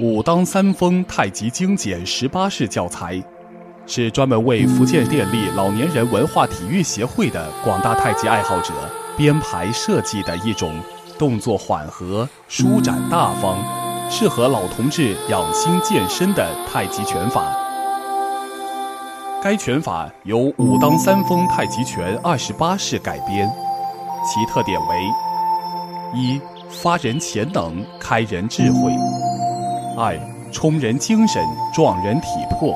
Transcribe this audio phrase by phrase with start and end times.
[0.00, 3.22] 武当三丰太极精简十八式教材，
[3.86, 8.72] 是专门为福建电力老年人文化体育协会的广大太极爱好者
[9.14, 10.74] 编排设计的一种
[11.18, 13.58] 动作缓和、舒展大方、
[14.10, 17.54] 适合老同志养心健身的太极拳法。
[19.42, 23.46] 该拳法由武当三丰太极拳二十八式改编，
[24.24, 24.96] 其特点为：
[26.18, 26.40] 一、
[26.70, 28.90] 发人潜能，开人智慧。
[30.00, 30.18] 二，
[30.50, 32.72] 充人精神，壮人体魄；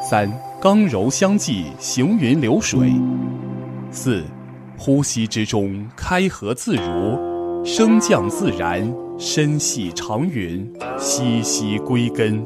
[0.00, 2.88] 三，刚柔相济，行云流水；
[3.90, 4.24] 四，
[4.78, 12.42] 呼吸之中开合自如，升降自然，身系长云，息息归根。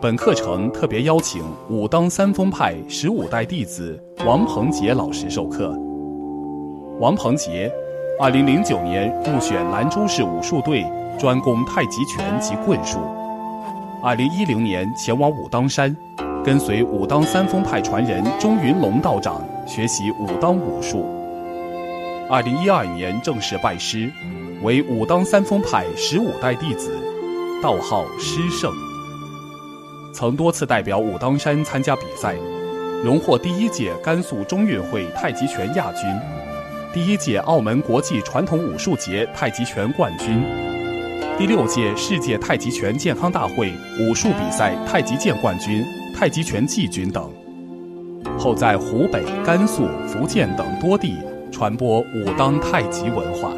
[0.00, 5.72] 本课程特别邀请武当三丰派十五代弟子王鹏杰老师授课。
[6.98, 7.72] 王鹏杰，
[8.20, 10.84] 二零零九年入选兰州市武术队。
[11.20, 12.98] 专攻太极拳及棍术。
[14.02, 15.94] 二零一零年前往武当山，
[16.42, 21.04] 跟随武当三丰派传人钟云龙道长学习武当武术。
[22.28, 24.10] 二零一二年正式拜师，
[24.62, 26.90] 为武当三丰派十五代弟子，
[27.62, 28.72] 道号师圣。
[30.12, 32.34] 曾多次代表武当山参加比赛，
[33.04, 36.10] 荣获第一届甘肃中运会太极拳亚军，
[36.92, 40.44] 第一届澳门国际传统武术节太极拳冠军。
[41.38, 45.82] 第六届世界太极拳健康大会武术比赛太极剑冠军、
[46.14, 47.32] 太极拳季军等，
[48.38, 51.16] 后在湖北、甘肃、福建等多地
[51.50, 53.50] 传播武当太极文化。